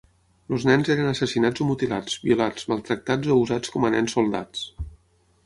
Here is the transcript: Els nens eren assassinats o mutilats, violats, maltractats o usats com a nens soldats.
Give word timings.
Els 0.55 0.63
nens 0.69 0.87
eren 0.93 1.09
assassinats 1.09 1.63
o 1.65 1.67
mutilats, 1.71 2.15
violats, 2.23 2.65
maltractats 2.73 3.35
o 3.35 3.39
usats 3.45 3.75
com 3.77 3.87
a 3.87 3.93
nens 3.99 4.19
soldats. 4.19 4.67